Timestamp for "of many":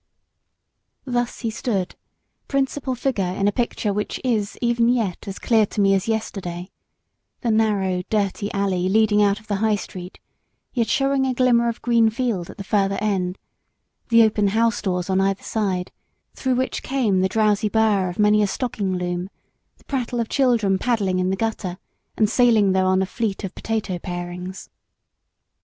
18.09-18.41